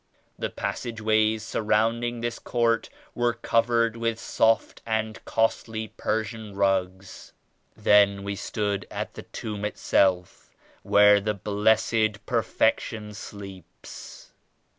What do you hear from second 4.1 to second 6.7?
soft and costly Persian